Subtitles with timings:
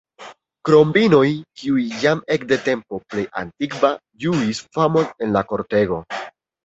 [0.67, 1.25] Krom vinoj,
[1.63, 3.93] kiuj jam ekde tempo plej antikva
[4.25, 6.01] ĝuis famon en la kortego.